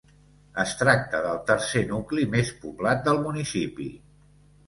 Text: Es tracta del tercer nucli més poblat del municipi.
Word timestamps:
Es 0.61 0.71
tracta 0.77 1.19
del 1.25 1.35
tercer 1.49 1.83
nucli 1.91 2.25
més 2.35 2.51
poblat 2.63 3.05
del 3.09 3.23
municipi. 3.27 3.89